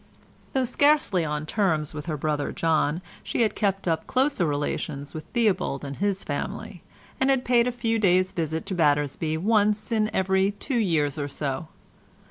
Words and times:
Though 0.53 0.63
scarcely 0.63 1.23
on 1.23 1.45
terms 1.45 1.93
with 1.93 2.07
her 2.07 2.17
brother 2.17 2.51
John, 2.51 3.03
she 3.21 3.43
had 3.43 3.53
kept 3.53 3.87
up 3.87 4.07
closer 4.07 4.47
relations 4.47 5.13
with 5.13 5.25
Theobald 5.25 5.85
and 5.85 5.97
his 5.97 6.23
family, 6.23 6.81
and 7.19 7.29
had 7.29 7.45
paid 7.45 7.67
a 7.67 7.71
few 7.71 7.99
days' 7.99 8.31
visit 8.31 8.65
to 8.65 8.73
Battersby 8.73 9.37
once 9.37 9.91
in 9.91 10.09
every 10.11 10.49
two 10.53 10.79
years 10.79 11.19
or 11.19 11.27
so. 11.27 11.67